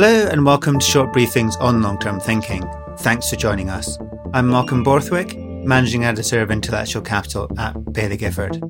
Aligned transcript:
Hello 0.00 0.28
and 0.28 0.46
welcome 0.46 0.78
to 0.78 0.86
short 0.86 1.12
briefings 1.12 1.60
on 1.60 1.82
long 1.82 1.98
term 1.98 2.20
thinking. 2.20 2.62
Thanks 2.98 3.28
for 3.28 3.34
joining 3.34 3.68
us. 3.68 3.98
I'm 4.32 4.48
Malcolm 4.48 4.84
Borthwick, 4.84 5.36
Managing 5.36 6.04
Editor 6.04 6.40
of 6.40 6.52
Intellectual 6.52 7.02
Capital 7.02 7.50
at 7.58 7.74
Baillie 7.74 8.16
Gifford. 8.16 8.62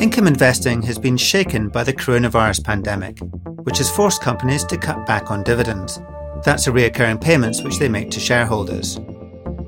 Income 0.00 0.28
investing 0.28 0.82
has 0.82 0.96
been 0.96 1.16
shaken 1.16 1.68
by 1.68 1.82
the 1.82 1.92
coronavirus 1.92 2.62
pandemic, 2.62 3.18
which 3.64 3.78
has 3.78 3.90
forced 3.90 4.22
companies 4.22 4.62
to 4.66 4.78
cut 4.78 5.04
back 5.04 5.32
on 5.32 5.42
dividends. 5.42 5.98
That's 6.44 6.66
the 6.66 6.70
recurring 6.70 7.18
payments 7.18 7.60
which 7.64 7.80
they 7.80 7.88
make 7.88 8.12
to 8.12 8.20
shareholders. 8.20 8.98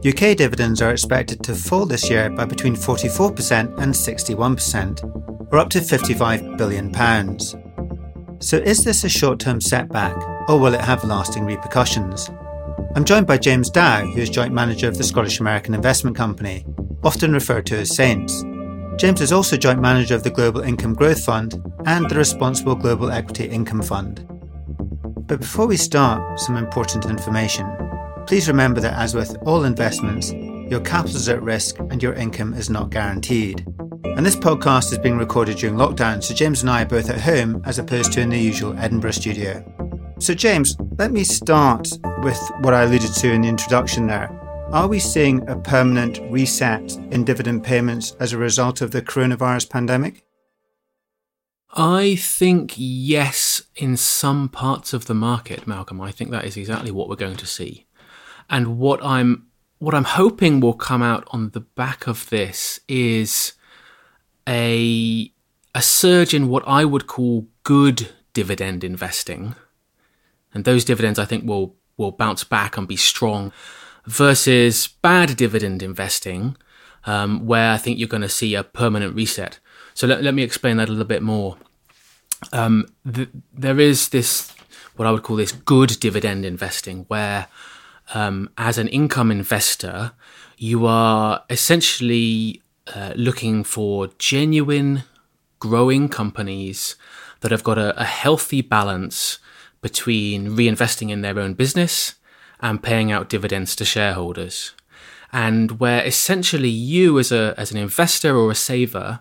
UK 0.06 0.36
dividends 0.36 0.80
are 0.80 0.92
expected 0.92 1.42
to 1.42 1.56
fall 1.56 1.86
this 1.86 2.08
year 2.08 2.30
by 2.30 2.44
between 2.44 2.76
44% 2.76 3.80
and 3.80 3.92
61%, 3.92 5.35
or 5.50 5.58
up 5.58 5.70
to 5.70 5.78
£55 5.78 6.56
billion. 6.58 6.92
So, 8.40 8.58
is 8.58 8.84
this 8.84 9.04
a 9.04 9.08
short 9.08 9.40
term 9.40 9.60
setback, 9.60 10.16
or 10.48 10.58
will 10.58 10.74
it 10.74 10.80
have 10.80 11.04
lasting 11.04 11.44
repercussions? 11.44 12.30
I'm 12.94 13.04
joined 13.04 13.26
by 13.26 13.38
James 13.38 13.70
Dow, 13.70 14.06
who 14.06 14.20
is 14.20 14.30
Joint 14.30 14.52
Manager 14.52 14.88
of 14.88 14.96
the 14.96 15.04
Scottish 15.04 15.40
American 15.40 15.74
Investment 15.74 16.16
Company, 16.16 16.64
often 17.02 17.32
referred 17.32 17.66
to 17.66 17.78
as 17.78 17.94
Saints. 17.94 18.42
James 18.96 19.20
is 19.20 19.32
also 19.32 19.56
Joint 19.56 19.80
Manager 19.80 20.14
of 20.14 20.22
the 20.22 20.30
Global 20.30 20.62
Income 20.62 20.94
Growth 20.94 21.22
Fund 21.24 21.62
and 21.84 22.08
the 22.08 22.16
Responsible 22.16 22.74
Global 22.74 23.10
Equity 23.10 23.46
Income 23.46 23.82
Fund. 23.82 24.26
But 25.26 25.40
before 25.40 25.66
we 25.66 25.76
start, 25.76 26.40
some 26.40 26.56
important 26.56 27.04
information. 27.04 27.70
Please 28.26 28.48
remember 28.48 28.80
that, 28.80 28.98
as 28.98 29.14
with 29.14 29.36
all 29.44 29.64
investments, 29.64 30.32
your 30.32 30.80
capital 30.80 31.16
is 31.16 31.28
at 31.28 31.42
risk 31.42 31.78
and 31.78 32.02
your 32.02 32.14
income 32.14 32.54
is 32.54 32.70
not 32.70 32.90
guaranteed. 32.90 33.66
And 34.16 34.24
this 34.24 34.34
podcast 34.34 34.92
is 34.92 34.98
being 34.98 35.18
recorded 35.18 35.58
during 35.58 35.76
lockdown, 35.76 36.24
so 36.24 36.32
James 36.32 36.62
and 36.62 36.70
I 36.70 36.84
are 36.84 36.86
both 36.86 37.10
at 37.10 37.20
home 37.20 37.60
as 37.66 37.78
opposed 37.78 38.14
to 38.14 38.22
in 38.22 38.30
the 38.30 38.38
usual 38.38 38.74
Edinburgh 38.78 39.10
studio. 39.10 39.62
So, 40.18 40.32
James, 40.32 40.74
let 40.96 41.12
me 41.12 41.22
start 41.22 41.86
with 42.22 42.40
what 42.60 42.72
I 42.72 42.84
alluded 42.84 43.12
to 43.12 43.30
in 43.30 43.42
the 43.42 43.48
introduction 43.48 44.06
there. 44.06 44.30
Are 44.72 44.88
we 44.88 45.00
seeing 45.00 45.46
a 45.50 45.56
permanent 45.56 46.18
reset 46.30 46.96
in 47.10 47.24
dividend 47.24 47.62
payments 47.62 48.16
as 48.18 48.32
a 48.32 48.38
result 48.38 48.80
of 48.80 48.90
the 48.90 49.02
coronavirus 49.02 49.68
pandemic? 49.68 50.24
I 51.74 52.16
think 52.16 52.72
yes, 52.74 53.64
in 53.74 53.98
some 53.98 54.48
parts 54.48 54.94
of 54.94 55.04
the 55.04 55.14
market, 55.14 55.66
Malcolm. 55.66 56.00
I 56.00 56.10
think 56.10 56.30
that 56.30 56.46
is 56.46 56.56
exactly 56.56 56.90
what 56.90 57.10
we're 57.10 57.16
going 57.16 57.36
to 57.36 57.46
see. 57.46 57.84
And 58.48 58.78
what 58.78 59.04
I'm 59.04 59.48
what 59.76 59.94
I'm 59.94 60.04
hoping 60.04 60.60
will 60.60 60.72
come 60.72 61.02
out 61.02 61.28
on 61.32 61.50
the 61.50 61.60
back 61.60 62.06
of 62.06 62.30
this 62.30 62.80
is 62.88 63.52
a 64.48 65.32
a 65.74 65.82
surge 65.82 66.32
in 66.32 66.48
what 66.48 66.64
I 66.66 66.84
would 66.84 67.06
call 67.06 67.46
good 67.62 68.08
dividend 68.32 68.82
investing. 68.82 69.54
And 70.54 70.64
those 70.64 70.84
dividends 70.84 71.18
I 71.18 71.24
think 71.24 71.46
will 71.46 71.76
will 71.96 72.12
bounce 72.12 72.44
back 72.44 72.76
and 72.76 72.88
be 72.88 72.96
strong 72.96 73.52
versus 74.04 74.86
bad 74.86 75.36
dividend 75.36 75.82
investing, 75.82 76.56
um, 77.04 77.46
where 77.46 77.72
I 77.72 77.76
think 77.76 77.98
you're 77.98 78.08
going 78.08 78.22
to 78.22 78.28
see 78.28 78.54
a 78.54 78.62
permanent 78.62 79.14
reset. 79.14 79.58
So 79.94 80.06
let, 80.06 80.22
let 80.22 80.34
me 80.34 80.42
explain 80.42 80.76
that 80.76 80.88
a 80.88 80.92
little 80.92 81.06
bit 81.06 81.22
more 81.22 81.56
um, 82.52 82.86
th- 83.10 83.28
there 83.52 83.80
is 83.80 84.10
this 84.10 84.52
what 84.96 85.06
I 85.06 85.10
would 85.10 85.22
call 85.22 85.36
this 85.36 85.52
good 85.52 85.98
dividend 86.00 86.44
investing, 86.44 87.04
where 87.08 87.48
um, 88.14 88.50
as 88.56 88.78
an 88.78 88.88
income 88.88 89.30
investor, 89.30 90.12
you 90.56 90.86
are 90.86 91.44
essentially 91.50 92.62
uh, 92.94 93.12
looking 93.16 93.64
for 93.64 94.08
genuine, 94.18 95.04
growing 95.58 96.08
companies 96.08 96.96
that 97.40 97.50
have 97.50 97.64
got 97.64 97.78
a, 97.78 97.98
a 98.00 98.04
healthy 98.04 98.62
balance 98.62 99.38
between 99.80 100.56
reinvesting 100.56 101.10
in 101.10 101.22
their 101.22 101.38
own 101.38 101.54
business 101.54 102.14
and 102.60 102.82
paying 102.82 103.12
out 103.12 103.28
dividends 103.28 103.76
to 103.76 103.84
shareholders. 103.84 104.72
And 105.32 105.80
where 105.80 106.04
essentially 106.04 106.68
you, 106.68 107.18
as 107.18 107.30
a 107.32 107.54
as 107.58 107.70
an 107.70 107.76
investor 107.76 108.36
or 108.36 108.50
a 108.50 108.54
saver, 108.54 109.20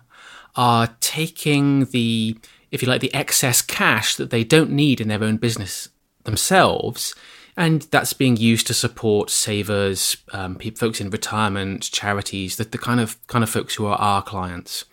are 0.54 0.96
taking 1.00 1.86
the 1.86 2.38
if 2.70 2.82
you 2.82 2.88
like, 2.88 3.00
the 3.00 3.14
excess 3.14 3.62
cash 3.62 4.16
that 4.16 4.30
they 4.30 4.44
don't 4.44 4.70
need 4.70 5.00
in 5.00 5.08
their 5.08 5.22
own 5.22 5.36
business 5.36 5.88
themselves. 6.24 7.14
And 7.56 7.82
that's 7.82 8.12
being 8.12 8.36
used 8.36 8.66
to 8.66 8.74
support 8.74 9.30
savers, 9.30 10.18
um, 10.32 10.58
folks 10.76 11.00
in 11.00 11.08
retirement, 11.08 11.90
charities, 11.90 12.56
the, 12.56 12.64
the 12.64 12.78
kind 12.78 13.00
of 13.00 13.24
kind 13.28 13.42
of 13.42 13.48
folks 13.48 13.76
who 13.76 13.86
are 13.86 13.96
our 13.96 14.22
clients. 14.22 14.84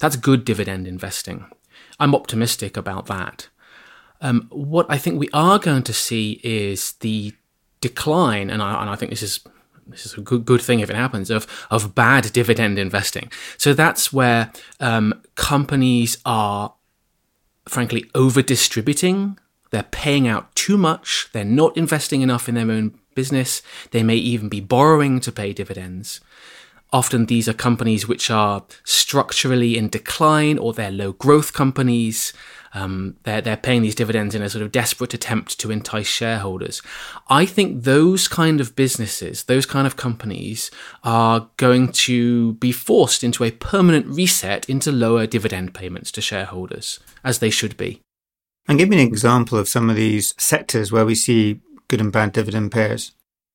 That's 0.00 0.16
good 0.16 0.44
dividend 0.44 0.88
investing. 0.88 1.46
I'm 2.00 2.14
optimistic 2.14 2.76
about 2.76 3.06
that. 3.06 3.48
Um, 4.20 4.48
what 4.50 4.86
I 4.88 4.98
think 4.98 5.18
we 5.18 5.28
are 5.32 5.58
going 5.58 5.84
to 5.84 5.92
see 5.92 6.40
is 6.42 6.92
the 6.94 7.34
decline, 7.80 8.50
and 8.50 8.62
I, 8.62 8.80
and 8.80 8.90
I 8.90 8.96
think 8.96 9.10
this 9.10 9.22
is 9.22 9.40
this 9.86 10.04
is 10.04 10.14
a 10.14 10.20
good 10.20 10.44
good 10.44 10.60
thing 10.60 10.80
if 10.80 10.90
it 10.90 10.96
happens 10.96 11.30
of 11.30 11.46
of 11.70 11.94
bad 11.94 12.32
dividend 12.32 12.78
investing. 12.78 13.30
So 13.56 13.74
that's 13.74 14.12
where 14.12 14.52
um, 14.80 15.22
companies 15.34 16.18
are 16.24 16.74
frankly 17.68 18.04
over 18.14 18.42
distributing. 18.42 19.38
They're 19.70 19.84
paying 19.84 20.26
out 20.26 20.54
too 20.54 20.76
much. 20.76 21.28
They're 21.32 21.44
not 21.44 21.76
investing 21.76 22.22
enough 22.22 22.48
in 22.48 22.54
their 22.54 22.70
own 22.70 22.98
business. 23.14 23.62
They 23.90 24.02
may 24.02 24.16
even 24.16 24.48
be 24.48 24.60
borrowing 24.60 25.20
to 25.20 25.32
pay 25.32 25.52
dividends. 25.52 26.20
Often 26.90 27.26
these 27.26 27.48
are 27.48 27.54
companies 27.54 28.08
which 28.08 28.30
are 28.30 28.64
structurally 28.84 29.76
in 29.76 29.88
decline 29.88 30.56
or 30.56 30.72
they're 30.72 30.90
low 30.90 31.12
growth 31.12 31.52
companies. 31.52 32.32
Um, 32.72 33.16
they're, 33.24 33.42
they're 33.42 33.58
paying 33.58 33.82
these 33.82 33.94
dividends 33.94 34.34
in 34.34 34.42
a 34.42 34.48
sort 34.48 34.62
of 34.62 34.72
desperate 34.72 35.12
attempt 35.12 35.58
to 35.60 35.70
entice 35.70 36.06
shareholders. 36.06 36.80
I 37.28 37.44
think 37.44 37.84
those 37.84 38.26
kind 38.26 38.60
of 38.60 38.74
businesses, 38.74 39.44
those 39.44 39.66
kind 39.66 39.86
of 39.86 39.96
companies 39.96 40.70
are 41.04 41.48
going 41.58 41.92
to 41.92 42.54
be 42.54 42.72
forced 42.72 43.22
into 43.22 43.44
a 43.44 43.50
permanent 43.50 44.06
reset 44.06 44.68
into 44.68 44.90
lower 44.90 45.26
dividend 45.26 45.74
payments 45.74 46.10
to 46.12 46.22
shareholders, 46.22 47.00
as 47.22 47.38
they 47.38 47.50
should 47.50 47.76
be. 47.76 48.00
And 48.68 48.78
give 48.78 48.88
me 48.88 49.00
an 49.00 49.08
example 49.08 49.58
of 49.58 49.68
some 49.68 49.88
of 49.88 49.96
these 49.96 50.34
sectors 50.38 50.92
where 50.92 51.06
we 51.06 51.14
see 51.14 51.60
good 51.88 52.00
and 52.00 52.12
bad 52.12 52.32
dividend 52.32 52.70
payers. 52.70 53.12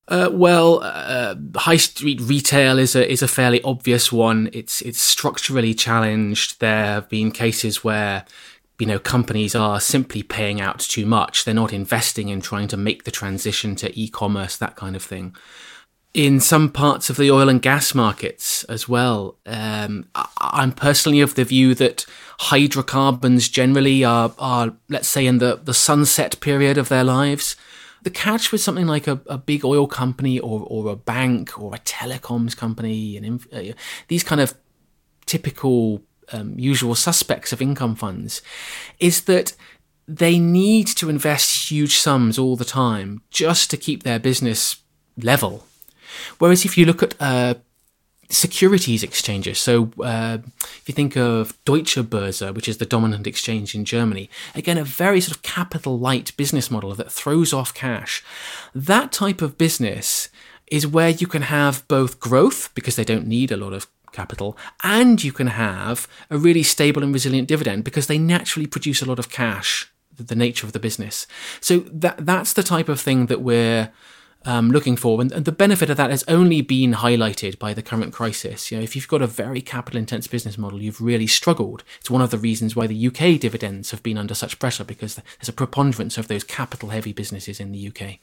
Uh, 0.07 0.29
well, 0.33 0.81
uh, 0.83 1.35
high 1.55 1.77
street 1.77 2.19
retail 2.19 2.77
is 2.77 2.93
a 2.93 3.09
is 3.09 3.21
a 3.21 3.27
fairly 3.27 3.61
obvious 3.61 4.11
one. 4.11 4.49
It's 4.51 4.81
it's 4.81 4.99
structurally 4.99 5.73
challenged. 5.73 6.59
There 6.59 6.85
have 6.85 7.07
been 7.07 7.31
cases 7.31 7.85
where 7.85 8.25
you 8.79 8.87
know, 8.87 8.99
companies 8.99 9.55
are 9.55 9.79
simply 9.79 10.23
paying 10.23 10.59
out 10.59 10.79
too 10.79 11.05
much. 11.05 11.45
They're 11.45 11.53
not 11.53 11.73
investing 11.73 12.29
in 12.29 12.41
trying 12.41 12.67
to 12.69 12.77
make 12.77 13.03
the 13.03 13.11
transition 13.11 13.75
to 13.77 13.97
e-commerce, 13.97 14.57
that 14.57 14.75
kind 14.75 14.95
of 14.95 15.03
thing. 15.03 15.35
In 16.13 16.39
some 16.39 16.69
parts 16.69 17.09
of 17.09 17.17
the 17.17 17.31
oil 17.31 17.49
and 17.49 17.59
gas 17.59 17.95
markets 17.95 18.63
as 18.65 18.87
well, 18.87 19.39
um, 19.47 20.05
I'm 20.37 20.71
personally 20.71 21.21
of 21.21 21.33
the 21.33 21.43
view 21.43 21.73
that 21.75 22.05
hydrocarbons 22.39 23.49
generally 23.49 24.03
are, 24.03 24.31
are, 24.37 24.75
let's 24.89 25.07
say, 25.07 25.25
in 25.25 25.39
the, 25.39 25.59
the 25.63 25.73
sunset 25.73 26.39
period 26.39 26.77
of 26.77 26.89
their 26.89 27.03
lives. 27.03 27.55
The 28.03 28.11
catch 28.11 28.51
with 28.51 28.61
something 28.61 28.85
like 28.85 29.07
a, 29.07 29.21
a 29.25 29.39
big 29.39 29.65
oil 29.65 29.87
company 29.87 30.37
or, 30.37 30.63
or 30.67 30.91
a 30.91 30.95
bank 30.95 31.59
or 31.59 31.73
a 31.73 31.79
telecoms 31.79 32.55
company 32.55 33.17
and 33.17 33.43
uh, 33.51 33.73
these 34.07 34.23
kind 34.23 34.41
of 34.41 34.53
typical 35.25 36.03
um, 36.31 36.59
usual 36.59 36.93
suspects 36.93 37.51
of 37.51 37.61
income 37.61 37.95
funds 37.95 38.41
is 38.99 39.23
that 39.23 39.55
they 40.07 40.37
need 40.37 40.85
to 40.87 41.09
invest 41.09 41.71
huge 41.71 41.95
sums 41.95 42.37
all 42.37 42.55
the 42.55 42.65
time 42.65 43.21
just 43.31 43.71
to 43.71 43.77
keep 43.77 44.03
their 44.03 44.19
business 44.19 44.77
level. 45.17 45.65
Whereas 46.39 46.65
if 46.65 46.77
you 46.77 46.85
look 46.85 47.03
at 47.03 47.15
uh, 47.19 47.55
securities 48.29 49.03
exchanges, 49.03 49.59
so 49.59 49.91
uh, 50.03 50.39
if 50.61 50.83
you 50.87 50.93
think 50.93 51.15
of 51.15 51.57
Deutsche 51.65 51.95
Börse, 51.95 52.53
which 52.53 52.67
is 52.67 52.77
the 52.77 52.85
dominant 52.85 53.27
exchange 53.27 53.75
in 53.75 53.85
Germany, 53.85 54.29
again, 54.55 54.77
a 54.77 54.83
very 54.83 55.21
sort 55.21 55.35
of 55.37 55.43
capital 55.43 55.99
light 55.99 56.35
business 56.37 56.71
model 56.71 56.95
that 56.95 57.11
throws 57.11 57.53
off 57.53 57.73
cash. 57.73 58.23
That 58.73 59.11
type 59.11 59.41
of 59.41 59.57
business 59.57 60.29
is 60.67 60.87
where 60.87 61.09
you 61.09 61.27
can 61.27 61.43
have 61.43 61.87
both 61.87 62.19
growth 62.19 62.73
because 62.73 62.95
they 62.95 63.03
don't 63.03 63.27
need 63.27 63.51
a 63.51 63.57
lot 63.57 63.73
of 63.73 63.87
capital, 64.11 64.57
and 64.81 65.23
you 65.23 65.31
can 65.31 65.47
have 65.47 66.07
a 66.29 66.37
really 66.37 66.63
stable 66.63 67.03
and 67.03 67.13
resilient 67.13 67.47
dividend 67.47 67.83
because 67.83 68.07
they 68.07 68.17
naturally 68.17 68.67
produce 68.67 69.01
a 69.01 69.05
lot 69.05 69.19
of 69.19 69.29
cash, 69.29 69.91
the 70.15 70.35
nature 70.35 70.65
of 70.65 70.73
the 70.73 70.79
business. 70.79 71.27
So 71.59 71.79
that 71.79 72.25
that's 72.25 72.53
the 72.53 72.63
type 72.63 72.89
of 72.89 73.01
thing 73.01 73.25
that 73.25 73.41
we're 73.41 73.91
um, 74.45 74.71
looking 74.71 74.95
for, 74.95 75.21
and, 75.21 75.31
and, 75.31 75.45
the 75.45 75.51
benefit 75.51 75.89
of 75.89 75.97
that 75.97 76.09
has 76.09 76.23
only 76.27 76.61
been 76.61 76.93
highlighted 76.93 77.59
by 77.59 77.73
the 77.73 77.81
current 77.81 78.13
crisis. 78.13 78.71
You 78.71 78.77
know, 78.77 78.83
if 78.83 78.95
you've 78.95 79.07
got 79.07 79.21
a 79.21 79.27
very 79.27 79.61
capital 79.61 79.99
intense 79.99 80.27
business 80.27 80.57
model, 80.57 80.81
you've 80.81 81.01
really 81.01 81.27
struggled. 81.27 81.83
It's 81.99 82.09
one 82.09 82.21
of 82.21 82.31
the 82.31 82.37
reasons 82.37 82.75
why 82.75 82.87
the 82.87 83.07
UK 83.07 83.39
dividends 83.39 83.91
have 83.91 84.03
been 84.03 84.17
under 84.17 84.33
such 84.33 84.59
pressure 84.59 84.83
because 84.83 85.15
there's 85.15 85.49
a 85.49 85.53
preponderance 85.53 86.17
of 86.17 86.27
those 86.27 86.43
capital 86.43 86.89
heavy 86.89 87.13
businesses 87.13 87.59
in 87.59 87.71
the 87.71 87.87
UK. 87.87 88.19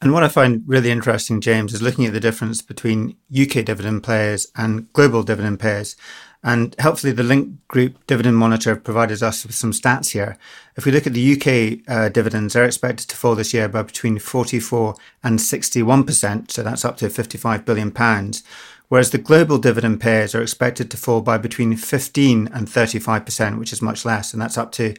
And 0.00 0.12
what 0.12 0.22
I 0.22 0.28
find 0.28 0.62
really 0.66 0.90
interesting, 0.90 1.40
James, 1.40 1.74
is 1.74 1.82
looking 1.82 2.06
at 2.06 2.12
the 2.12 2.20
difference 2.20 2.62
between 2.62 3.16
UK 3.32 3.64
dividend 3.64 4.04
payers 4.04 4.46
and 4.56 4.92
global 4.92 5.24
dividend 5.24 5.58
payers. 5.58 5.96
And 6.42 6.76
helpfully, 6.78 7.12
the 7.12 7.24
Link 7.24 7.66
Group 7.66 8.06
Dividend 8.06 8.36
Monitor 8.36 8.76
provided 8.76 9.22
us 9.22 9.44
with 9.44 9.56
some 9.56 9.72
stats 9.72 10.12
here. 10.12 10.38
If 10.76 10.86
we 10.86 10.92
look 10.92 11.06
at 11.06 11.12
the 11.12 11.32
UK 11.34 11.80
uh, 11.88 12.08
dividends, 12.10 12.54
they're 12.54 12.64
expected 12.64 13.08
to 13.08 13.16
fall 13.16 13.34
this 13.34 13.52
year 13.52 13.68
by 13.68 13.82
between 13.82 14.18
44 14.18 14.94
and 15.24 15.40
61%, 15.40 16.50
so 16.50 16.62
that's 16.62 16.84
up 16.84 16.96
to 16.98 17.10
55 17.10 17.64
billion 17.64 17.90
pounds. 17.90 18.44
Whereas 18.88 19.10
the 19.10 19.18
global 19.18 19.58
dividend 19.58 20.00
payers 20.00 20.34
are 20.34 20.40
expected 20.40 20.90
to 20.90 20.96
fall 20.96 21.20
by 21.20 21.38
between 21.38 21.76
15 21.76 22.48
and 22.52 22.68
35%, 22.68 23.58
which 23.58 23.72
is 23.72 23.82
much 23.82 24.04
less, 24.04 24.32
and 24.32 24.40
that's 24.40 24.56
up 24.56 24.70
to 24.72 24.94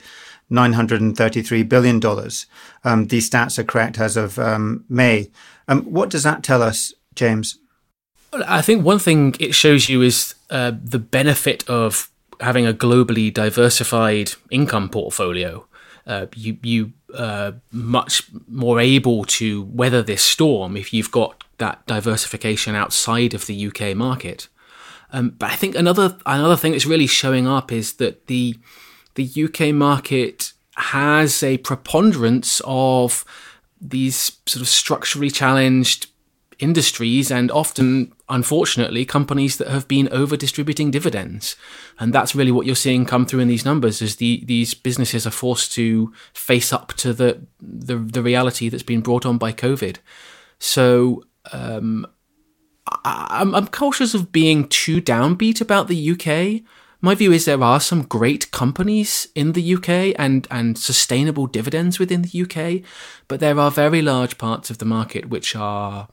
$933 0.52 1.70
billion. 1.70 2.02
Um, 2.84 3.08
these 3.08 3.30
stats 3.30 3.58
are 3.58 3.64
correct 3.64 4.00
as 4.00 4.18
of 4.18 4.38
um, 4.38 4.84
May. 4.90 5.32
Um, 5.68 5.84
what 5.84 6.10
does 6.10 6.24
that 6.24 6.44
tell 6.44 6.62
us, 6.62 6.94
James? 7.16 7.58
I 8.34 8.62
think 8.62 8.86
one 8.86 9.00
thing 9.00 9.36
it 9.40 9.56
shows 9.56 9.90
you 9.90 10.02
is 10.02 10.36
uh, 10.50 10.72
the 10.84 11.00
benefit 11.00 11.68
of 11.70 12.10
having 12.40 12.66
a 12.66 12.74
globally 12.74 13.34
diversified 13.34 14.32
income 14.50 14.90
portfolio. 14.90 15.66
Uh, 16.08 16.26
you 16.36 16.58
you 16.64 16.94
uh, 17.14 17.52
much 17.72 18.30
more 18.48 18.80
able 18.80 19.26
to 19.26 19.64
weather 19.64 20.02
this 20.02 20.24
storm 20.24 20.78
if 20.78 20.94
you've 20.94 21.12
got 21.12 21.44
that 21.58 21.86
diversification 21.86 22.76
outside 22.76 23.34
of 23.34 23.46
the 23.46 23.68
UK 23.68 23.96
market. 23.96 24.48
Um, 25.12 25.32
but 25.32 25.52
I 25.52 25.56
think 25.56 25.76
another 25.76 26.18
another 26.26 26.56
thing 26.56 26.72
that's 26.72 26.86
really 26.86 27.08
showing 27.08 27.48
up 27.48 27.72
is 27.72 27.94
that 27.94 28.28
the 28.28 28.56
the 29.16 29.30
UK 29.46 29.74
market 29.74 30.54
has 30.78 31.44
a 31.44 31.58
preponderance 31.58 32.62
of 32.66 33.26
these 33.82 34.38
sort 34.46 34.62
of 34.62 34.68
structurally 34.68 35.30
challenged 35.30 36.08
industries 36.60 37.32
and 37.32 37.50
often, 37.52 38.14
unfortunately, 38.28 39.06
companies 39.06 39.58
that 39.58 39.70
have 39.70 39.88
been 39.88 40.10
over 40.10 40.38
distributing 40.38 40.92
dividends. 40.92 41.56
And 42.00 42.14
that's 42.14 42.36
really 42.36 42.52
what 42.52 42.66
you're 42.66 42.76
seeing 42.76 43.06
come 43.06 43.26
through 43.26 43.40
in 43.40 43.48
these 43.48 43.66
numbers 43.66 44.02
is 44.02 44.18
the, 44.18 44.44
these 44.46 44.74
businesses 44.74 45.26
are 45.26 45.32
forced 45.32 45.72
to 45.74 46.14
face 46.34 46.72
up 46.72 46.94
to 46.96 47.14
the, 47.14 47.42
the, 47.62 47.96
the 47.96 48.22
reality 48.22 48.70
that's 48.70 48.84
been 48.84 49.02
brought 49.02 49.26
on 49.26 49.38
by 49.38 49.52
COVID. 49.54 49.98
So 50.60 51.24
um, 51.54 52.06
I, 52.88 53.28
I'm, 53.30 53.56
I'm 53.56 53.68
cautious 53.68 54.14
of 54.14 54.32
being 54.32 54.68
too 54.68 55.02
downbeat 55.02 55.62
about 55.62 55.88
the 55.88 56.12
UK. 56.12 56.62
My 57.02 57.16
view 57.16 57.32
is 57.32 57.46
there 57.46 57.64
are 57.64 57.80
some 57.80 58.02
great 58.02 58.52
companies 58.52 59.30
in 59.34 59.54
the 59.54 59.76
UK 59.76 60.14
and, 60.20 60.46
and 60.52 60.78
sustainable 60.78 61.48
dividends 61.48 61.98
within 61.98 62.24
the 62.24 62.42
UK, 62.42 62.84
but 63.30 63.40
there 63.40 63.58
are 63.58 63.72
very 63.72 64.02
large 64.02 64.38
parts 64.38 64.70
of 64.70 64.80
the 64.80 64.86
market 64.86 65.30
which 65.30 65.56
are 65.56 66.10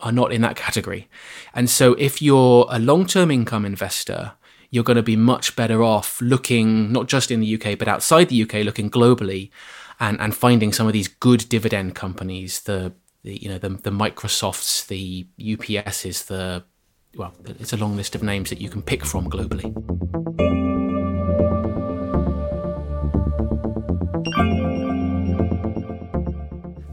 are 0.00 0.12
not 0.12 0.32
in 0.32 0.42
that 0.42 0.56
category. 0.56 1.08
And 1.54 1.70
so 1.70 1.94
if 1.94 2.20
you're 2.20 2.66
a 2.70 2.78
long-term 2.78 3.30
income 3.30 3.64
investor, 3.64 4.32
you're 4.70 4.84
going 4.84 4.96
to 4.96 5.02
be 5.02 5.16
much 5.16 5.56
better 5.56 5.82
off 5.82 6.20
looking 6.20 6.92
not 6.92 7.08
just 7.08 7.30
in 7.30 7.40
the 7.40 7.54
UK 7.54 7.78
but 7.78 7.88
outside 7.88 8.28
the 8.28 8.42
UK, 8.42 8.64
looking 8.64 8.90
globally, 8.90 9.50
and 9.98 10.20
and 10.20 10.34
finding 10.34 10.72
some 10.72 10.86
of 10.86 10.92
these 10.92 11.08
good 11.08 11.48
dividend 11.48 11.94
companies, 11.94 12.60
the, 12.62 12.92
the 13.22 13.40
you 13.42 13.48
know 13.48 13.58
the 13.58 13.70
the 13.70 13.90
Microsofts, 13.90 14.86
the 14.86 15.26
UPSs, 15.38 16.26
the 16.26 16.64
well, 17.16 17.32
it's 17.46 17.72
a 17.72 17.76
long 17.78 17.96
list 17.96 18.14
of 18.14 18.22
names 18.22 18.50
that 18.50 18.60
you 18.60 18.68
can 18.68 18.82
pick 18.82 19.04
from 19.04 19.30
globally. 19.30 19.72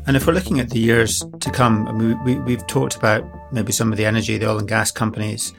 And 0.05 0.17
if 0.17 0.27
we're 0.27 0.33
looking 0.33 0.59
at 0.59 0.69
the 0.69 0.79
years 0.79 1.23
to 1.39 1.49
come, 1.49 1.87
I 1.87 1.93
mean, 1.93 2.23
we, 2.23 2.35
we've 2.39 2.65
talked 2.67 2.95
about 2.95 3.25
maybe 3.53 3.71
some 3.71 3.91
of 3.91 3.97
the 3.97 4.05
energy, 4.05 4.37
the 4.37 4.49
oil 4.49 4.59
and 4.59 4.67
gas 4.67 4.91
companies, 4.91 5.53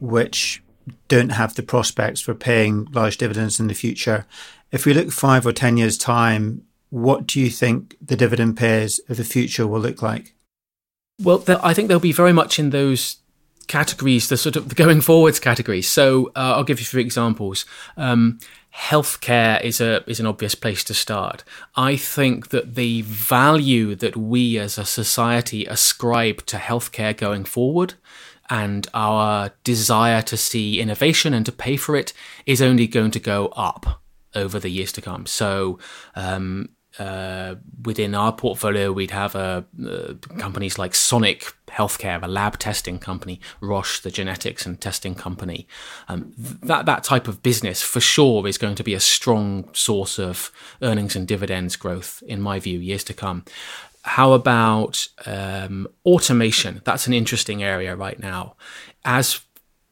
which 0.00 0.62
don't 1.08 1.30
have 1.30 1.54
the 1.54 1.62
prospects 1.62 2.20
for 2.20 2.34
paying 2.34 2.86
large 2.92 3.18
dividends 3.18 3.60
in 3.60 3.66
the 3.66 3.74
future. 3.74 4.26
If 4.72 4.86
we 4.86 4.94
look 4.94 5.10
five 5.10 5.46
or 5.46 5.52
10 5.52 5.76
years' 5.76 5.98
time, 5.98 6.62
what 6.88 7.26
do 7.26 7.40
you 7.40 7.50
think 7.50 7.96
the 8.00 8.16
dividend 8.16 8.56
payers 8.56 9.00
of 9.08 9.18
the 9.18 9.24
future 9.24 9.66
will 9.66 9.80
look 9.80 10.00
like? 10.00 10.34
Well, 11.22 11.44
I 11.62 11.74
think 11.74 11.88
they'll 11.88 12.00
be 12.00 12.12
very 12.12 12.32
much 12.32 12.58
in 12.58 12.70
those 12.70 13.19
categories, 13.70 14.28
the 14.28 14.36
sort 14.36 14.56
of 14.56 14.68
the 14.68 14.74
going 14.74 15.00
forwards 15.00 15.40
categories. 15.40 15.88
So 15.88 16.32
uh, 16.36 16.54
I'll 16.56 16.64
give 16.64 16.80
you 16.80 16.84
three 16.84 17.02
examples. 17.02 17.64
Um, 17.96 18.38
healthcare 18.74 19.62
is 19.62 19.80
a 19.80 20.04
is 20.10 20.20
an 20.20 20.26
obvious 20.26 20.54
place 20.54 20.84
to 20.84 20.94
start. 20.94 21.44
I 21.76 21.96
think 21.96 22.48
that 22.48 22.74
the 22.74 23.02
value 23.02 23.94
that 23.94 24.16
we 24.16 24.58
as 24.58 24.76
a 24.76 24.84
society 24.84 25.66
ascribe 25.66 26.44
to 26.46 26.56
healthcare 26.56 27.16
going 27.16 27.44
forward 27.44 27.94
and 28.48 28.88
our 28.92 29.52
desire 29.62 30.22
to 30.22 30.36
see 30.36 30.80
innovation 30.80 31.32
and 31.32 31.46
to 31.46 31.52
pay 31.52 31.76
for 31.76 31.94
it 31.94 32.12
is 32.46 32.60
only 32.60 32.88
going 32.88 33.12
to 33.12 33.20
go 33.20 33.46
up 33.54 34.02
over 34.34 34.58
the 34.58 34.68
years 34.70 34.92
to 34.92 35.00
come. 35.00 35.26
So 35.26 35.78
um, 36.16 36.70
uh, 37.00 37.54
within 37.82 38.14
our 38.14 38.30
portfolio, 38.30 38.92
we'd 38.92 39.10
have 39.10 39.34
uh, 39.34 39.62
uh, 39.88 40.12
companies 40.38 40.78
like 40.78 40.94
Sonic 40.94 41.54
Healthcare, 41.68 42.22
a 42.22 42.28
lab 42.28 42.58
testing 42.58 42.98
company, 42.98 43.40
Roche, 43.62 44.00
the 44.00 44.10
genetics 44.10 44.66
and 44.66 44.78
testing 44.78 45.14
company. 45.14 45.66
Um, 46.08 46.34
that 46.36 46.84
that 46.84 47.02
type 47.02 47.26
of 47.26 47.42
business, 47.42 47.80
for 47.80 48.00
sure, 48.00 48.46
is 48.46 48.58
going 48.58 48.74
to 48.74 48.84
be 48.84 48.92
a 48.92 49.00
strong 49.00 49.70
source 49.72 50.18
of 50.18 50.52
earnings 50.82 51.16
and 51.16 51.26
dividends 51.26 51.74
growth, 51.74 52.22
in 52.26 52.42
my 52.42 52.60
view, 52.60 52.78
years 52.78 53.04
to 53.04 53.14
come. 53.14 53.44
How 54.02 54.32
about 54.32 55.08
um, 55.24 55.88
automation? 56.04 56.82
That's 56.84 57.06
an 57.06 57.14
interesting 57.14 57.62
area 57.62 57.96
right 57.96 58.20
now. 58.20 58.56
As 59.06 59.40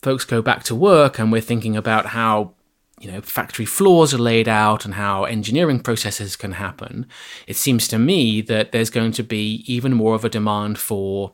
folks 0.02 0.26
go 0.26 0.42
back 0.42 0.62
to 0.64 0.74
work, 0.74 1.18
and 1.18 1.32
we're 1.32 1.40
thinking 1.40 1.74
about 1.74 2.06
how 2.06 2.52
you 3.00 3.10
know 3.10 3.20
factory 3.20 3.64
floors 3.64 4.12
are 4.12 4.18
laid 4.18 4.48
out 4.48 4.84
and 4.84 4.94
how 4.94 5.24
engineering 5.24 5.78
processes 5.78 6.34
can 6.34 6.52
happen 6.52 7.06
it 7.46 7.56
seems 7.56 7.86
to 7.86 7.98
me 7.98 8.40
that 8.40 8.72
there's 8.72 8.90
going 8.90 9.12
to 9.12 9.22
be 9.22 9.62
even 9.66 9.94
more 9.94 10.14
of 10.14 10.24
a 10.24 10.28
demand 10.28 10.78
for 10.78 11.32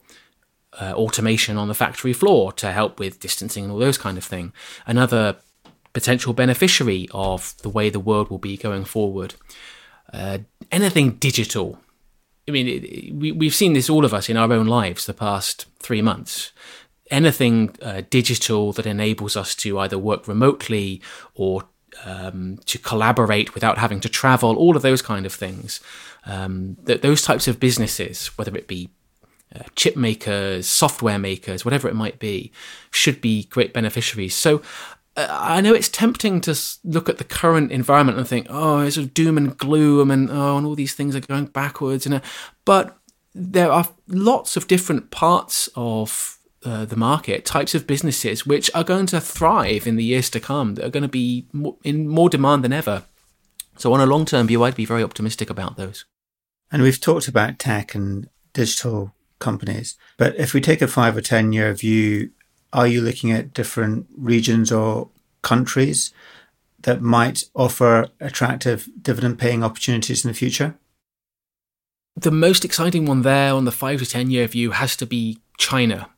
uh, 0.80 0.92
automation 0.94 1.56
on 1.56 1.68
the 1.68 1.74
factory 1.74 2.12
floor 2.12 2.52
to 2.52 2.72
help 2.72 2.98
with 2.98 3.20
distancing 3.20 3.64
and 3.64 3.72
all 3.72 3.78
those 3.78 3.98
kind 3.98 4.18
of 4.18 4.24
thing. 4.24 4.52
Another 4.86 5.36
potential 5.92 6.32
beneficiary 6.32 7.08
of 7.12 7.54
the 7.62 7.68
way 7.68 7.88
the 7.88 8.00
world 8.00 8.30
will 8.30 8.38
be 8.38 8.56
going 8.56 8.84
forward. 8.84 9.34
Uh, 10.12 10.38
anything 10.70 11.12
digital 11.12 11.80
i 12.46 12.50
mean 12.50 12.68
it, 12.68 13.12
we, 13.14 13.32
we've 13.32 13.54
seen 13.54 13.72
this 13.72 13.90
all 13.90 14.04
of 14.04 14.14
us 14.14 14.28
in 14.28 14.36
our 14.36 14.52
own 14.52 14.66
lives 14.66 15.06
the 15.06 15.14
past 15.14 15.66
three 15.80 16.02
months 16.02 16.52
anything 17.10 17.76
uh, 17.82 18.02
digital 18.10 18.72
that 18.72 18.86
enables 18.86 19.36
us 19.36 19.54
to 19.56 19.78
either 19.78 19.98
work 19.98 20.26
remotely 20.26 21.00
or 21.34 21.64
um, 22.04 22.58
to 22.66 22.78
collaborate 22.78 23.54
without 23.54 23.78
having 23.78 24.00
to 24.00 24.08
travel, 24.08 24.56
all 24.56 24.76
of 24.76 24.82
those 24.82 25.02
kind 25.02 25.26
of 25.26 25.32
things. 25.32 25.80
Um, 26.26 26.76
th- 26.86 27.02
those 27.02 27.22
types 27.22 27.46
of 27.46 27.60
businesses, 27.60 28.28
whether 28.38 28.56
it 28.56 28.66
be 28.66 28.90
uh, 29.54 29.62
chip 29.76 29.96
makers, 29.96 30.66
software 30.66 31.18
makers, 31.18 31.64
whatever 31.64 31.88
it 31.88 31.94
might 31.94 32.18
be, 32.18 32.50
should 32.90 33.20
be 33.20 33.44
great 33.44 33.72
beneficiaries. 33.72 34.34
So 34.34 34.62
uh, 35.16 35.26
I 35.30 35.60
know 35.60 35.74
it's 35.74 35.88
tempting 35.88 36.40
to 36.42 36.58
look 36.82 37.08
at 37.08 37.18
the 37.18 37.24
current 37.24 37.70
environment 37.70 38.18
and 38.18 38.26
think, 38.26 38.46
oh, 38.50 38.80
it's 38.80 38.96
doom 38.96 39.36
and 39.36 39.56
gloom, 39.56 40.10
and 40.10 40.30
oh, 40.30 40.56
and 40.56 40.66
all 40.66 40.74
these 40.74 40.94
things 40.94 41.14
are 41.14 41.20
going 41.20 41.46
backwards. 41.46 42.06
And 42.06 42.20
but 42.64 42.96
there 43.34 43.70
are 43.70 43.88
lots 44.08 44.56
of 44.56 44.66
different 44.66 45.10
parts 45.10 45.68
of 45.76 46.38
uh, 46.64 46.84
the 46.84 46.96
market, 46.96 47.44
types 47.44 47.74
of 47.74 47.86
businesses 47.86 48.46
which 48.46 48.70
are 48.74 48.84
going 48.84 49.06
to 49.06 49.20
thrive 49.20 49.86
in 49.86 49.96
the 49.96 50.04
years 50.04 50.30
to 50.30 50.40
come, 50.40 50.74
that 50.74 50.84
are 50.84 50.90
going 50.90 51.02
to 51.02 51.08
be 51.08 51.46
in 51.82 52.08
more 52.08 52.28
demand 52.28 52.64
than 52.64 52.72
ever. 52.72 53.04
So, 53.76 53.92
on 53.92 54.00
a 54.00 54.06
long 54.06 54.24
term 54.24 54.46
view, 54.46 54.62
I'd 54.62 54.74
be 54.74 54.84
very 54.84 55.02
optimistic 55.02 55.50
about 55.50 55.76
those. 55.76 56.04
And 56.72 56.82
we've 56.82 57.00
talked 57.00 57.28
about 57.28 57.58
tech 57.58 57.94
and 57.94 58.28
digital 58.52 59.12
companies, 59.38 59.96
but 60.16 60.34
if 60.36 60.54
we 60.54 60.60
take 60.60 60.80
a 60.80 60.88
five 60.88 61.16
or 61.16 61.20
10 61.20 61.52
year 61.52 61.72
view, 61.74 62.30
are 62.72 62.86
you 62.86 63.00
looking 63.00 63.30
at 63.30 63.52
different 63.52 64.06
regions 64.16 64.72
or 64.72 65.10
countries 65.42 66.12
that 66.82 67.00
might 67.00 67.44
offer 67.54 68.08
attractive 68.20 68.88
dividend 69.00 69.38
paying 69.38 69.62
opportunities 69.62 70.24
in 70.24 70.28
the 70.28 70.34
future? 70.34 70.74
The 72.16 72.30
most 72.30 72.64
exciting 72.64 73.06
one 73.06 73.22
there 73.22 73.52
on 73.52 73.64
the 73.64 73.72
five 73.72 73.98
to 74.00 74.06
10 74.06 74.30
year 74.30 74.46
view 74.46 74.70
has 74.70 74.96
to 74.96 75.06
be 75.06 75.38
China. 75.58 76.08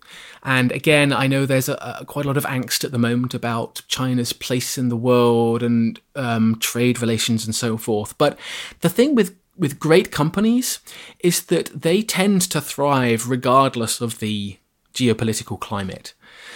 And 0.43 0.71
again, 0.71 1.13
I 1.13 1.27
know 1.27 1.45
there's 1.45 1.69
a, 1.69 1.97
a, 2.01 2.05
quite 2.05 2.25
a 2.25 2.29
lot 2.29 2.37
of 2.37 2.45
angst 2.45 2.85
at 2.85 2.93
the 2.93 2.99
moment 2.99 3.35
about 3.35 3.83
China's 3.89 4.33
place 4.33 4.79
in 4.79 4.89
the 4.89 4.97
world 4.97 5.63
and 5.63 6.01
um, 6.15 6.59
trade 6.61 7.01
relations 7.01 7.45
and 7.45 7.55
so 7.55 7.77
forth. 7.77 8.17
But 8.17 8.39
the 8.81 8.89
thing 8.89 9.15
with 9.15 9.37
with 9.59 9.81
great 9.81 10.11
companies 10.11 10.81
is 11.21 11.47
that 11.47 11.71
they 11.83 12.03
tend 12.03 12.43
to 12.43 12.61
thrive 12.61 13.31
regardless 13.31 14.03
of 14.03 14.19
the 14.19 14.59
geopolitical 14.93 15.59
climate. 15.59 16.13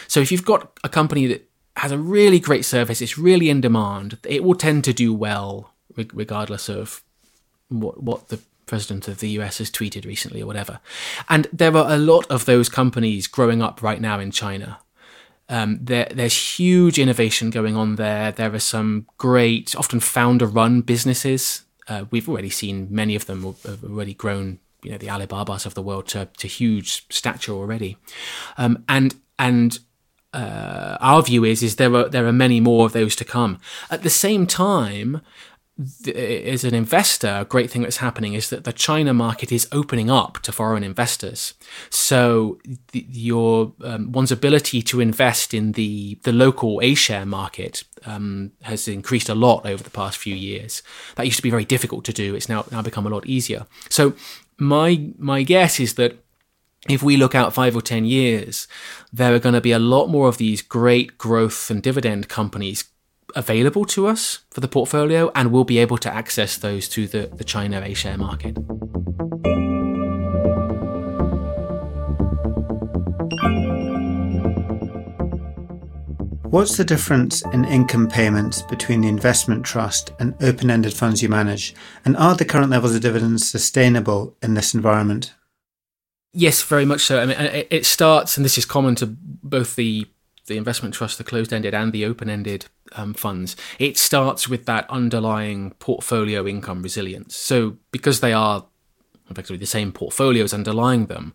So 0.07 0.21
if 0.21 0.31
you've 0.31 0.45
got 0.45 0.79
a 0.85 0.89
company 0.89 1.27
that 1.27 1.49
has 1.77 1.93
a 1.93 1.99
really 1.99 2.39
great 2.39 2.65
service, 2.65 3.01
it's 3.01 3.17
really 3.17 3.49
in 3.49 3.61
demand, 3.61 4.19
it 4.29 4.45
will 4.45 4.55
tend 4.55 4.85
to 4.85 4.93
do 4.93 5.15
well 5.15 5.73
regardless 5.97 6.69
of 6.69 7.03
what 7.69 8.03
what 8.03 8.29
the 8.29 8.41
president 8.71 9.09
of 9.09 9.19
the 9.19 9.29
US 9.41 9.59
has 9.59 9.71
tweeted 9.71 10.07
recently 10.07 10.41
or 10.41 10.47
whatever. 10.47 10.81
And 11.29 11.47
there 11.53 11.77
are 11.77 11.93
a 11.93 11.99
lot 11.99 12.27
of 12.31 12.45
those 12.47 12.71
companies 12.71 13.27
growing 13.27 13.61
up 13.61 13.83
right 13.83 14.01
now 14.01 14.19
in 14.19 14.31
China. 14.31 14.79
Um, 15.51 15.81
there, 15.83 16.09
there's 16.15 16.59
huge 16.59 16.97
innovation 16.99 17.51
going 17.51 17.77
on 17.77 17.97
there. 17.97 18.31
There 18.31 18.55
are 18.55 18.61
some 18.61 19.07
great, 19.19 19.75
often 19.75 19.99
founder-run 19.99 20.83
businesses. 20.83 21.65
Uh, 21.89 22.05
we've 22.13 22.29
already 22.29 22.51
seen 22.51 22.87
many 22.89 23.17
of 23.17 23.27
them 23.27 23.43
have 23.67 23.83
already 23.83 24.15
grown. 24.15 24.61
You 24.83 24.93
know, 24.93 24.99
the 24.99 25.11
Alibabas 25.11 25.67
of 25.67 25.75
the 25.75 25.83
world 25.83 26.07
to, 26.09 26.29
to 26.39 26.49
huge 26.49 27.05
stature 27.11 27.53
already, 27.53 27.99
um, 28.57 28.83
and 28.89 29.15
and 29.39 29.79
uh, 30.33 30.97
our 31.01 31.23
view 31.23 31.45
is 31.45 31.63
is 31.63 31.77
there 31.77 31.95
are 31.95 32.09
there 32.09 32.27
are 32.27 32.33
many 32.33 32.61
more 32.61 32.87
of 32.87 32.93
those 32.93 33.17
to 33.17 33.25
come. 33.25 33.59
At 33.91 34.03
the 34.03 34.11
same 34.11 34.47
time, 34.47 35.21
as 36.15 36.65
an 36.65 36.75
investor, 36.75 37.39
a 37.41 37.45
great 37.45 37.71
thing 37.71 37.83
that's 37.83 37.99
happening 37.99 38.35
is 38.35 38.51
that 38.51 38.65
the 38.65 38.73
China 38.73 39.15
market 39.15 39.51
is 39.51 39.69
opening 39.73 40.11
up 40.11 40.39
to 40.41 40.53
foreign 40.53 40.83
investors. 40.83 41.55
So 41.89 42.59
the, 42.93 43.07
your 43.09 43.73
um, 43.83 44.13
one's 44.13 44.33
ability 44.33 44.83
to 44.83 45.01
invest 45.01 45.55
in 45.55 45.73
the 45.73 46.19
the 46.23 46.33
local 46.33 46.81
A 46.83 46.95
share 46.95 47.25
market 47.25 47.85
um, 48.05 48.53
has 48.63 48.89
increased 48.89 49.29
a 49.29 49.35
lot 49.35 49.65
over 49.65 49.83
the 49.83 49.91
past 49.91 50.19
few 50.19 50.35
years. 50.35 50.83
That 51.17 51.27
used 51.27 51.39
to 51.39 51.43
be 51.43 51.51
very 51.51 51.65
difficult 51.65 52.05
to 52.07 52.13
do. 52.13 52.35
It's 52.35 52.49
now 52.49 52.65
now 52.71 52.83
become 52.83 53.07
a 53.07 53.11
lot 53.11 53.27
easier. 53.27 53.67
So 53.89 54.15
my 54.59 55.13
my 55.19 55.43
guess 55.43 55.81
is 55.81 55.95
that 55.95 56.19
if 56.89 57.03
we 57.03 57.17
look 57.17 57.35
out 57.35 57.53
five 57.53 57.77
or 57.77 57.83
10 57.83 58.07
years, 58.07 58.67
there 59.13 59.35
are 59.35 59.39
going 59.39 59.55
to 59.55 59.61
be 59.61 59.73
a 59.73 59.79
lot 59.79 60.07
more 60.07 60.29
of 60.29 60.39
these 60.39 60.63
great 60.63 61.19
growth 61.19 61.71
and 61.71 61.83
dividend 61.83 62.29
companies 62.29 62.85
available 63.35 63.85
to 63.87 64.07
us 64.07 64.41
for 64.51 64.61
the 64.61 64.69
portfolio, 64.69 65.31
and 65.35 65.53
we'll 65.53 65.65
be 65.65 65.79
able 65.79 65.99
to 65.99 66.13
access 66.13 66.57
those 66.57 66.89
through 66.89 67.09
the, 67.09 67.31
the 67.35 67.45
China 67.45 67.81
A 67.85 67.95
share 67.95 68.19
market. 68.19 68.57
What's 76.51 76.77
the 76.77 76.85
difference 76.85 77.45
in 77.53 77.65
income 77.65 78.09
payments 78.09 78.63
between 78.63 79.03
the 79.03 79.09
investment 79.09 79.65
trust 79.65 80.13
and 80.19 80.35
open 80.43 80.69
ended 80.69 80.93
funds 80.93 81.23
you 81.23 81.29
manage? 81.29 81.77
And 82.05 82.17
are 82.17 82.35
the 82.35 82.45
current 82.45 82.71
levels 82.71 82.93
of 82.93 83.03
dividends 83.03 83.49
sustainable 83.49 84.37
in 84.43 84.55
this 84.55 84.75
environment? 84.75 85.33
Yes, 86.33 86.61
very 86.63 86.85
much 86.85 87.03
so. 87.03 87.21
I 87.21 87.27
mean, 87.27 87.37
it 87.71 87.87
starts, 87.87 88.37
and 88.37 88.45
this 88.45 88.59
is 88.59 88.65
common 88.65 88.97
to 88.97 89.07
both 89.07 89.77
the 89.77 90.09
the 90.47 90.57
investment 90.57 90.93
trust, 90.93 91.17
the 91.17 91.25
closed 91.25 91.53
ended, 91.53 91.75
and 91.75 91.93
the 91.93 92.05
open 92.05 92.29
ended 92.29 92.67
um, 92.93 93.15
funds, 93.15 93.57
it 93.79 93.99
starts 93.99 94.49
with 94.49 94.67
that 94.67 94.89
underlying 94.91 95.73
portfolio 95.79 96.47
income 96.47 96.83
resilience. 96.83 97.37
So, 97.37 97.77
because 97.91 98.21
they 98.21 98.33
are 98.33 98.67
effectively 99.31 99.59
the 99.59 99.67
same 99.67 99.93
portfolios 99.93 100.53
underlying 100.53 101.07
them, 101.07 101.35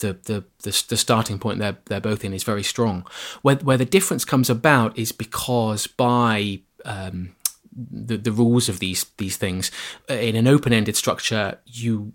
the, 0.00 0.18
the, 0.24 0.44
the, 0.62 0.84
the, 0.88 0.96
starting 0.96 1.38
point 1.38 1.58
they're, 1.58 1.78
they're 1.86 2.00
both 2.00 2.24
in 2.24 2.32
is 2.32 2.42
very 2.42 2.62
strong. 2.62 3.06
Where, 3.42 3.56
where 3.56 3.76
the 3.76 3.84
difference 3.84 4.24
comes 4.24 4.50
about 4.50 4.96
is 4.98 5.12
because 5.12 5.86
by 5.86 6.60
um, 6.84 7.34
the, 7.72 8.16
the 8.16 8.32
rules 8.32 8.68
of 8.68 8.78
these, 8.78 9.04
these 9.18 9.36
things, 9.36 9.70
in 10.08 10.36
an 10.36 10.46
open 10.46 10.72
ended 10.72 10.96
structure, 10.96 11.58
you 11.66 12.12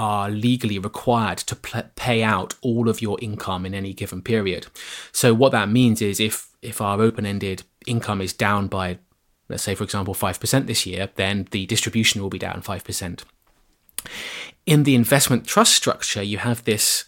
are 0.00 0.30
legally 0.30 0.78
required 0.78 1.36
to 1.36 1.54
pay 1.94 2.22
out 2.22 2.54
all 2.62 2.88
of 2.88 3.02
your 3.02 3.18
income 3.20 3.66
in 3.66 3.74
any 3.74 3.92
given 3.92 4.22
period. 4.22 4.66
So 5.12 5.34
what 5.34 5.52
that 5.52 5.68
means 5.68 6.00
is 6.00 6.18
if 6.18 6.48
if 6.62 6.80
our 6.80 7.02
open-ended 7.02 7.64
income 7.86 8.22
is 8.22 8.32
down 8.32 8.66
by 8.66 8.98
let's 9.50 9.62
say 9.62 9.74
for 9.74 9.84
example 9.84 10.14
5% 10.14 10.66
this 10.66 10.86
year, 10.86 11.10
then 11.16 11.48
the 11.50 11.66
distribution 11.66 12.22
will 12.22 12.30
be 12.30 12.38
down 12.38 12.62
5%. 12.62 13.24
In 14.64 14.84
the 14.84 14.94
investment 14.94 15.46
trust 15.46 15.74
structure, 15.74 16.22
you 16.22 16.38
have 16.38 16.64
this 16.64 17.04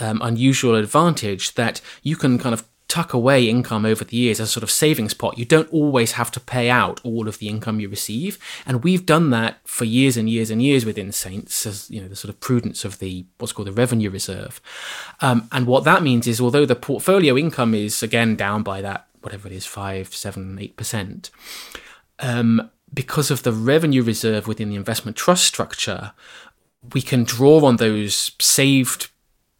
um, 0.00 0.20
unusual 0.20 0.74
advantage 0.74 1.54
that 1.54 1.80
you 2.02 2.16
can 2.16 2.38
kind 2.38 2.52
of 2.52 2.64
tuck 2.88 3.12
away 3.12 3.48
income 3.48 3.84
over 3.84 4.04
the 4.04 4.16
years 4.16 4.38
as 4.40 4.48
a 4.48 4.52
sort 4.52 4.62
of 4.62 4.70
savings 4.70 5.14
pot. 5.14 5.38
You 5.38 5.44
don't 5.44 5.72
always 5.72 6.12
have 6.12 6.30
to 6.32 6.40
pay 6.40 6.70
out 6.70 7.00
all 7.02 7.28
of 7.28 7.38
the 7.38 7.48
income 7.48 7.80
you 7.80 7.88
receive. 7.88 8.38
And 8.66 8.84
we've 8.84 9.06
done 9.06 9.30
that 9.30 9.58
for 9.64 9.84
years 9.84 10.16
and 10.16 10.28
years 10.28 10.50
and 10.50 10.62
years 10.62 10.84
within 10.84 11.10
Saints 11.10 11.66
as, 11.66 11.90
you 11.90 12.00
know, 12.00 12.08
the 12.08 12.16
sort 12.16 12.32
of 12.32 12.40
prudence 12.40 12.84
of 12.84 12.98
the, 12.98 13.24
what's 13.38 13.52
called 13.52 13.68
the 13.68 13.72
revenue 13.72 14.10
reserve. 14.10 14.60
Um, 15.20 15.48
and 15.50 15.66
what 15.66 15.84
that 15.84 16.02
means 16.02 16.26
is, 16.26 16.40
although 16.40 16.66
the 16.66 16.76
portfolio 16.76 17.36
income 17.36 17.74
is 17.74 18.02
again 18.02 18.36
down 18.36 18.62
by 18.62 18.82
that, 18.82 19.08
whatever 19.22 19.48
it 19.48 19.54
is, 19.54 19.66
five, 19.66 20.14
seven, 20.14 20.58
eight 20.60 20.76
percent, 20.76 21.30
um, 22.18 22.70
because 22.92 23.30
of 23.30 23.42
the 23.42 23.52
revenue 23.52 24.02
reserve 24.02 24.46
within 24.46 24.68
the 24.68 24.76
investment 24.76 25.16
trust 25.16 25.44
structure, 25.44 26.12
we 26.92 27.02
can 27.02 27.24
draw 27.24 27.64
on 27.64 27.76
those 27.76 28.32
saved 28.38 29.08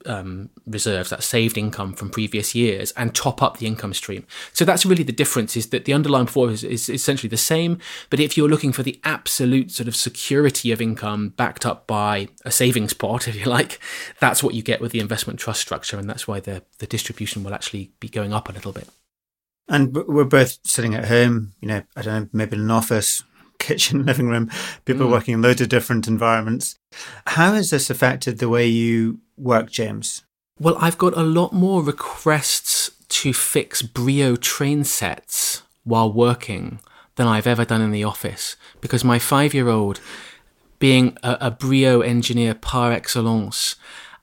um, 0.07 0.51
reserves, 0.67 1.11
that 1.11 1.23
saved 1.23 1.57
income 1.57 1.95
from 1.95 2.11
previous 2.11 2.55
years, 2.55 2.93
and 2.93 3.15
top 3.15 3.43
up 3.43 3.59
the 3.59 3.67
income 3.67 3.95
stream. 3.95 4.27
So 4.53 4.65
that's 4.65 4.87
really 4.87 5.03
the 5.03 5.13
difference: 5.13 5.57
is 5.57 5.69
that 5.69 5.85
the 5.85 5.93
underlying 5.93 6.27
performance 6.27 6.63
is, 6.63 6.89
is 6.89 6.89
essentially 6.89 7.29
the 7.29 7.37
same, 7.37 7.79
but 8.11 8.21
if 8.21 8.37
you're 8.37 8.49
looking 8.49 8.73
for 8.73 8.83
the 8.83 9.01
absolute 9.05 9.71
sort 9.71 9.89
of 9.89 9.97
security 9.97 10.73
of 10.73 10.81
income 10.81 11.31
backed 11.31 11.67
up 11.67 11.87
by 11.87 12.29
a 12.45 12.51
savings 12.51 12.93
pot, 12.93 13.29
if 13.29 13.37
you 13.37 13.45
like, 13.45 13.81
that's 14.21 14.43
what 14.43 14.55
you 14.55 14.63
get 14.63 14.81
with 14.81 14.93
the 14.93 15.01
investment 15.01 15.39
trust 15.39 15.61
structure, 15.61 15.99
and 15.99 16.09
that's 16.09 16.29
why 16.29 16.41
the 16.41 16.63
the 16.79 16.87
distribution 16.87 17.45
will 17.45 17.55
actually 17.55 17.93
be 18.01 18.09
going 18.09 18.33
up 18.33 18.49
a 18.49 18.53
little 18.53 18.73
bit. 18.73 18.89
And 19.67 19.95
we're 19.95 20.25
both 20.25 20.59
sitting 20.65 20.95
at 20.95 21.07
home, 21.07 21.55
you 21.61 21.69
know, 21.69 21.83
I 21.97 22.03
don't 22.03 22.25
know, 22.25 22.29
maybe 22.35 22.57
in 22.57 22.63
an 22.65 22.71
office, 22.71 23.23
kitchen, 23.65 24.05
living 24.07 24.29
room, 24.29 24.51
people 24.85 25.07
mm. 25.07 25.11
working 25.11 25.35
in 25.35 25.43
loads 25.43 25.61
of 25.61 25.69
different 25.69 26.07
environments. 26.07 26.77
How 27.27 27.55
has 27.55 27.71
this 27.71 27.91
affected 27.91 28.39
the 28.39 28.49
way 28.49 28.67
you 28.67 29.21
work, 29.37 29.71
James? 29.71 30.23
Well, 30.61 30.77
I've 30.79 30.99
got 30.99 31.17
a 31.17 31.23
lot 31.23 31.53
more 31.53 31.83
requests 31.83 32.91
to 33.09 33.33
fix 33.33 33.83
Brio 33.83 34.37
train 34.37 34.85
sets 34.85 35.63
while 35.83 36.13
working 36.13 36.79
than 37.17 37.27
I've 37.27 37.47
ever 37.47 37.65
done 37.65 37.81
in 37.81 37.91
the 37.91 38.05
office 38.05 38.57
because 38.81 39.05
my 39.05 39.19
five 39.19 39.55
year 39.55 39.69
old, 39.69 40.01
being 40.79 41.17
a, 41.23 41.39
a 41.41 41.51
Brio 41.51 42.01
engineer 42.01 42.55
par 42.55 42.93
excellence, 42.93 43.77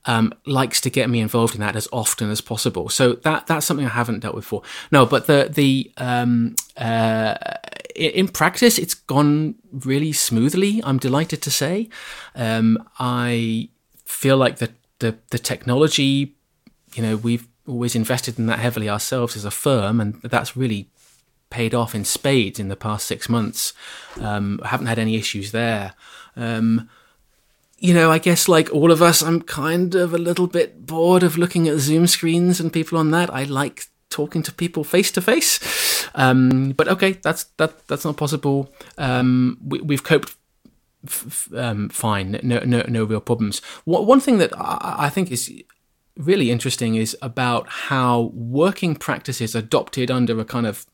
um, 0.06 0.32
likes 0.46 0.80
to 0.80 0.90
get 0.90 1.08
me 1.08 1.20
involved 1.20 1.54
in 1.54 1.60
that 1.60 1.76
as 1.76 1.88
often 1.92 2.30
as 2.30 2.40
possible. 2.40 2.88
So 2.88 3.14
that 3.14 3.46
that's 3.46 3.66
something 3.66 3.86
I 3.86 3.90
haven't 3.90 4.20
dealt 4.20 4.34
with 4.34 4.44
before. 4.44 4.62
No, 4.90 5.06
but 5.06 5.26
the 5.26 5.48
the 5.52 5.92
um, 5.96 6.56
uh, 6.76 7.34
in 7.94 8.28
practice, 8.28 8.78
it's 8.78 8.94
gone 8.94 9.56
really 9.70 10.12
smoothly. 10.12 10.80
I'm 10.84 10.98
delighted 10.98 11.42
to 11.42 11.50
say. 11.50 11.88
Um, 12.34 12.78
I 12.98 13.68
feel 14.04 14.36
like 14.36 14.58
the, 14.58 14.70
the 14.98 15.16
the 15.30 15.38
technology, 15.38 16.36
you 16.94 17.02
know, 17.02 17.16
we've 17.16 17.46
always 17.66 17.94
invested 17.94 18.38
in 18.38 18.46
that 18.46 18.58
heavily 18.58 18.88
ourselves 18.88 19.36
as 19.36 19.44
a 19.44 19.50
firm, 19.50 20.00
and 20.00 20.20
that's 20.22 20.56
really 20.56 20.88
paid 21.50 21.74
off 21.74 21.94
in 21.94 22.04
spades 22.04 22.58
in 22.58 22.68
the 22.68 22.76
past 22.76 23.06
six 23.06 23.28
months. 23.28 23.74
Um, 24.20 24.58
I 24.62 24.68
haven't 24.68 24.86
had 24.86 24.98
any 24.98 25.16
issues 25.16 25.52
there. 25.52 25.94
Um, 26.34 26.88
you 27.82 27.92
know, 27.92 28.12
I 28.12 28.18
guess 28.18 28.46
like 28.46 28.72
all 28.72 28.92
of 28.92 29.02
us, 29.02 29.22
I'm 29.22 29.42
kind 29.42 29.96
of 29.96 30.14
a 30.14 30.18
little 30.18 30.46
bit 30.46 30.86
bored 30.86 31.24
of 31.24 31.36
looking 31.36 31.66
at 31.66 31.78
Zoom 31.78 32.06
screens 32.06 32.60
and 32.60 32.72
people 32.72 32.96
on 32.96 33.10
that. 33.10 33.28
I 33.34 33.42
like 33.42 33.86
talking 34.08 34.44
to 34.44 34.52
people 34.52 34.84
face 34.84 35.10
to 35.10 35.20
face. 35.20 35.58
But 36.76 36.86
okay, 36.86 37.12
that's 37.14 37.44
that 37.56 37.88
that's 37.88 38.04
not 38.04 38.16
possible. 38.16 38.72
Um, 38.98 39.58
we, 39.66 39.94
have 39.94 40.04
coped 40.04 40.36
f- 41.04 41.48
um, 41.56 41.88
fine. 41.88 42.38
No, 42.44 42.60
no, 42.60 42.84
no 42.86 43.02
real 43.02 43.20
problems. 43.20 43.60
One 43.84 44.20
thing 44.20 44.38
that 44.38 44.52
I, 44.56 45.06
I 45.06 45.08
think 45.08 45.32
is 45.32 45.52
really 46.16 46.52
interesting 46.52 46.94
is 46.94 47.16
about 47.20 47.68
how 47.68 48.30
working 48.32 48.94
practices 48.94 49.56
adopted 49.56 50.08
under 50.08 50.38
a 50.38 50.44
kind 50.44 50.68
of 50.68 50.86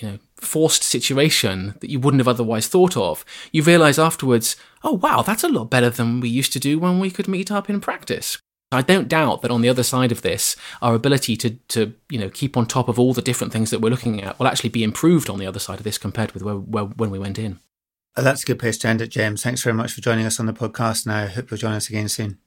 you 0.00 0.08
know 0.08 0.18
forced 0.36 0.82
situation 0.82 1.74
that 1.80 1.90
you 1.90 1.98
wouldn't 1.98 2.20
have 2.20 2.28
otherwise 2.28 2.68
thought 2.68 2.96
of, 2.96 3.24
you 3.52 3.62
realize 3.62 3.98
afterwards, 3.98 4.56
oh 4.84 4.94
wow, 4.94 5.22
that's 5.22 5.44
a 5.44 5.48
lot 5.48 5.70
better 5.70 5.90
than 5.90 6.20
we 6.20 6.28
used 6.28 6.52
to 6.52 6.60
do 6.60 6.78
when 6.78 7.00
we 7.00 7.10
could 7.10 7.28
meet 7.28 7.50
up 7.50 7.68
in 7.68 7.80
practice. 7.80 8.38
I 8.70 8.82
don't 8.82 9.08
doubt 9.08 9.40
that 9.42 9.50
on 9.50 9.62
the 9.62 9.68
other 9.68 9.82
side 9.82 10.12
of 10.12 10.20
this, 10.20 10.54
our 10.82 10.94
ability 10.94 11.36
to, 11.38 11.50
to 11.68 11.94
you 12.10 12.18
know 12.18 12.28
keep 12.28 12.56
on 12.56 12.66
top 12.66 12.88
of 12.88 12.98
all 12.98 13.14
the 13.14 13.22
different 13.22 13.52
things 13.52 13.70
that 13.70 13.80
we're 13.80 13.90
looking 13.90 14.22
at 14.22 14.38
will 14.38 14.46
actually 14.46 14.70
be 14.70 14.84
improved 14.84 15.30
on 15.30 15.38
the 15.38 15.46
other 15.46 15.58
side 15.58 15.78
of 15.78 15.84
this 15.84 15.98
compared 15.98 16.32
with 16.32 16.42
where, 16.42 16.56
where, 16.56 16.84
when 16.84 17.10
we 17.10 17.18
went 17.18 17.38
in. 17.38 17.58
Uh, 18.16 18.22
that's 18.22 18.42
a 18.42 18.46
good 18.46 18.58
place 18.58 18.76
to 18.78 18.88
end 18.88 19.00
it, 19.00 19.08
James. 19.08 19.42
Thanks 19.42 19.62
very 19.62 19.74
much 19.74 19.92
for 19.92 20.00
joining 20.00 20.26
us 20.26 20.40
on 20.40 20.46
the 20.46 20.52
podcast. 20.52 21.06
Now, 21.06 21.18
I 21.22 21.26
hope 21.26 21.50
you'll 21.50 21.58
join 21.58 21.74
us 21.74 21.88
again 21.88 22.08
soon. 22.08 22.38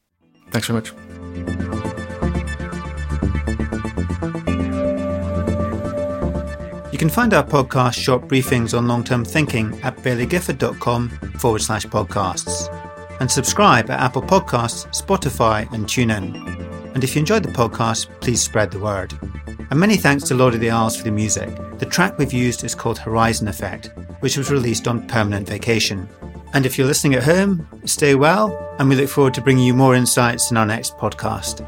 Thanks 0.52 0.68
very 0.68 0.82
much. 0.82 1.91
Can 7.02 7.10
find 7.10 7.34
our 7.34 7.44
podcast 7.44 7.96
short 7.96 8.28
briefings 8.28 8.78
on 8.78 8.88
long 8.88 9.04
term 9.04 9.26
thinking 9.26 9.74
at 9.82 9.98
bailliegifford.com 9.98 11.10
forward 11.40 11.64
slash 11.64 11.84
podcasts. 11.88 12.72
And 13.20 13.32
subscribe 13.32 13.90
at 13.90 14.00
Apple 14.00 14.22
Podcasts, 14.22 14.86
Spotify, 14.90 15.62
and 15.74 15.88
TuneIn. 15.88 16.94
And 16.94 17.04
if 17.04 17.16
you 17.16 17.22
enjoyed 17.22 17.42
the 17.42 17.50
podcast, 17.50 18.08
please 18.20 18.40
spread 18.40 18.70
the 18.70 18.78
word. 18.78 19.18
And 19.72 19.80
many 19.80 19.98
thanks 19.98 20.26
to 20.26 20.36
Lord 20.36 20.54
of 20.54 20.60
the 20.60 20.70
Isles 20.70 20.96
for 20.96 21.04
the 21.04 21.10
music. 21.10 21.50
The 21.80 21.88
track 21.88 22.20
we've 22.20 22.32
used 22.32 22.64
is 22.64 22.76
called 22.76 23.00
Horizon 23.00 23.48
Effect, 23.48 23.90
which 24.20 24.38
was 24.38 24.52
released 24.52 24.88
on 24.88 25.08
Permanent 25.08 25.50
Vacation. 25.50 26.08
And 26.54 26.68
if 26.68 26.78
you're 26.78 26.86
listening 26.86 27.16
at 27.16 27.24
home, 27.24 27.68
stay 27.84 28.14
well, 28.14 28.76
and 28.78 28.88
we 28.88 28.96
look 28.96 29.10
forward 29.10 29.34
to 29.34 29.42
bringing 29.42 29.66
you 29.66 29.74
more 29.74 29.96
insights 29.96 30.52
in 30.52 30.58
our 30.58 30.68
next 30.68 30.96
podcast. 31.00 31.66